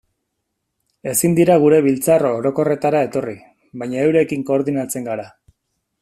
[1.11, 3.35] Ezin dira gure biltzar orokorretara etorri,
[3.83, 5.29] baina eurekin koordinatzen gara.